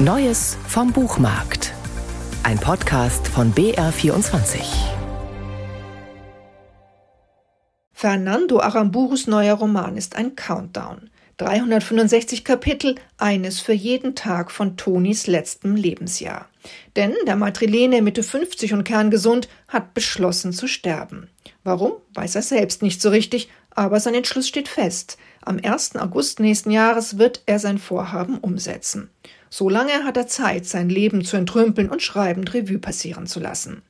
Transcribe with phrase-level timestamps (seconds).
[0.00, 1.74] Neues vom Buchmarkt.
[2.44, 4.60] Ein Podcast von BR24.
[7.92, 11.10] Fernando Aramburus neuer Roman ist ein Countdown.
[11.38, 16.48] 365 Kapitel, eines für jeden Tag von Tonis letztem Lebensjahr.
[16.94, 21.28] Denn der Madrilene Mitte 50 und kerngesund hat beschlossen zu sterben.
[21.64, 25.18] Warum, weiß er selbst nicht so richtig, aber sein Entschluss steht fest.
[25.48, 25.96] Am 1.
[25.96, 29.08] August nächsten Jahres wird er sein Vorhaben umsetzen.
[29.48, 33.80] Solange hat er Zeit, sein Leben zu entrümpeln und schreibend Revue passieren zu lassen.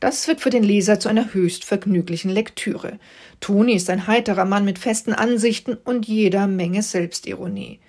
[0.00, 2.98] Das wird für den Leser zu einer höchst vergnüglichen Lektüre.
[3.40, 7.80] Toni ist ein heiterer Mann mit festen Ansichten und jeder Menge Selbstironie.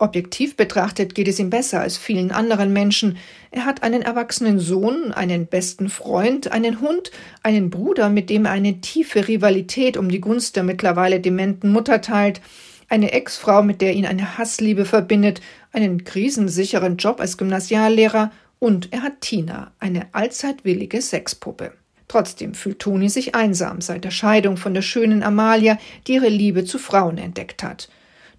[0.00, 3.16] Objektiv betrachtet geht es ihm besser als vielen anderen Menschen.
[3.52, 7.12] Er hat einen erwachsenen Sohn, einen besten Freund, einen Hund,
[7.44, 12.00] einen Bruder, mit dem er eine tiefe Rivalität um die Gunst der mittlerweile dementen Mutter
[12.00, 12.40] teilt,
[12.88, 15.40] eine Ex-Frau, mit der ihn eine Hassliebe verbindet,
[15.72, 21.72] einen krisensicheren Job als Gymnasiallehrer und er hat Tina, eine allzeit willige Sexpuppe.
[22.08, 26.64] Trotzdem fühlt Toni sich einsam seit der Scheidung von der schönen Amalia, die ihre Liebe
[26.64, 27.88] zu Frauen entdeckt hat.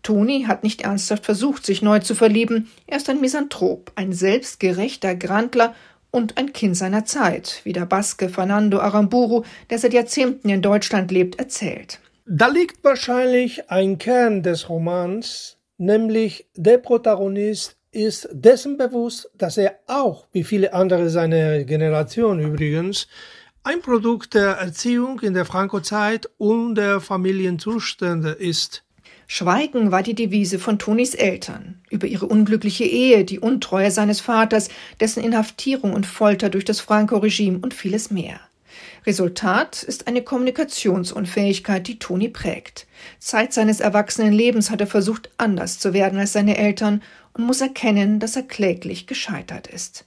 [0.06, 2.70] Toni hat nicht ernsthaft versucht, sich neu zu verlieben.
[2.86, 5.74] Er ist ein Misanthrop, ein selbstgerechter Grandler
[6.12, 11.12] und ein Kind seiner Zeit, wie der Baske Fernando Aramburu, der seit Jahrzehnten in Deutschland
[11.12, 12.00] lebt, erzählt.
[12.28, 19.80] Da liegt wahrscheinlich ein Kern des Romans, nämlich der Protagonist ist dessen bewusst, dass er
[19.88, 23.08] auch, wie viele andere seiner Generation übrigens,
[23.64, 28.85] ein Produkt der Erziehung in der Franco-Zeit und der Familienzustände ist.
[29.28, 34.70] Schweigen war die Devise von Tonis Eltern über ihre unglückliche Ehe, die Untreue seines Vaters,
[35.00, 38.40] dessen Inhaftierung und Folter durch das Franco-Regime und vieles mehr.
[39.06, 42.88] Resultat ist eine Kommunikationsunfähigkeit, die Toni prägt.
[43.20, 47.02] Zeit seines erwachsenen Lebens hat er versucht, anders zu werden als seine Eltern
[47.34, 50.06] und muss erkennen, dass er kläglich gescheitert ist.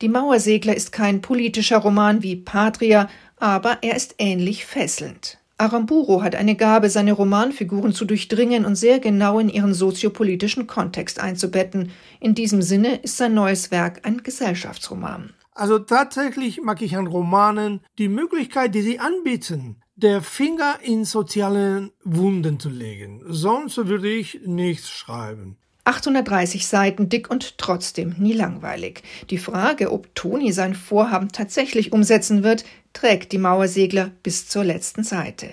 [0.00, 5.38] Die Mauersegler ist kein politischer Roman wie Patria, aber er ist ähnlich fesselnd.
[5.56, 11.20] Aramburo hat eine Gabe, seine Romanfiguren zu durchdringen und sehr genau in ihren soziopolitischen Kontext
[11.20, 11.92] einzubetten.
[12.20, 15.32] In diesem Sinne ist sein neues Werk ein Gesellschaftsroman.
[15.52, 21.92] Also tatsächlich mag ich an Romanen die Möglichkeit, die sie anbieten, der Finger in sozialen
[22.02, 23.22] Wunden zu legen.
[23.28, 25.56] Sonst würde ich nichts schreiben.
[25.84, 29.02] 830 Seiten dick und trotzdem nie langweilig.
[29.30, 35.04] Die Frage, ob Toni sein Vorhaben tatsächlich umsetzen wird, trägt die Mauersegler bis zur letzten
[35.04, 35.50] Seite.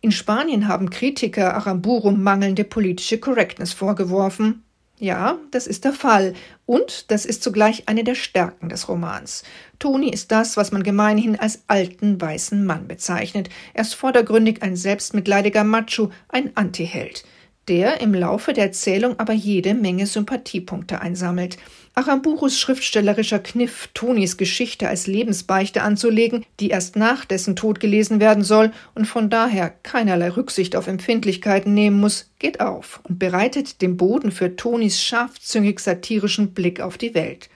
[0.00, 4.62] In Spanien haben Kritiker Aramburu mangelnde politische Correctness vorgeworfen.
[5.00, 6.34] Ja, das ist der Fall.
[6.66, 9.42] Und das ist zugleich eine der Stärken des Romans.
[9.80, 13.48] Toni ist das, was man gemeinhin als alten weißen Mann bezeichnet.
[13.72, 17.24] Er ist vordergründig ein selbstmitleidiger Macho, ein Antiheld
[17.68, 21.56] der im Laufe der Erzählung aber jede Menge Sympathiepunkte einsammelt.
[21.96, 28.42] Aramburus schriftstellerischer Kniff, Tonis Geschichte als Lebensbeichte anzulegen, die erst nach dessen Tod gelesen werden
[28.42, 33.96] soll und von daher keinerlei Rücksicht auf Empfindlichkeiten nehmen muss, geht auf und bereitet den
[33.96, 37.48] Boden für Tonis scharfzüngig satirischen Blick auf die Welt.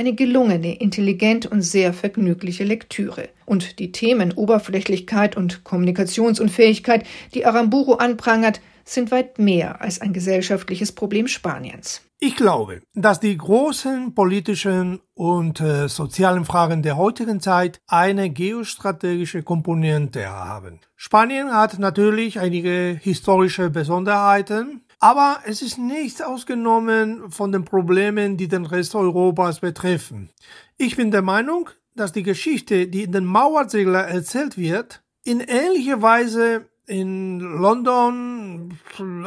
[0.00, 3.28] Eine gelungene, intelligent und sehr vergnügliche Lektüre.
[3.44, 10.92] Und die Themen Oberflächlichkeit und Kommunikationsunfähigkeit, die Aramburu anprangert, sind weit mehr als ein gesellschaftliches
[10.92, 12.00] Problem Spaniens.
[12.18, 19.42] Ich glaube, dass die großen politischen und äh, sozialen Fragen der heutigen Zeit eine geostrategische
[19.42, 20.80] Komponente haben.
[20.96, 28.48] Spanien hat natürlich einige historische Besonderheiten, aber es ist nichts ausgenommen von den Problemen, die
[28.48, 30.28] den Rest Europas betreffen.
[30.76, 36.02] Ich bin der Meinung, dass die Geschichte, die in den Mauersegler erzählt wird, in ähnlicher
[36.02, 38.78] Weise in London,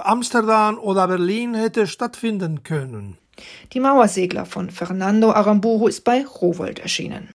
[0.03, 3.17] Amsterdam oder Berlin hätte stattfinden können.
[3.73, 7.29] Die Mauersegler von Fernando Aramburu ist bei Rowold erschienen.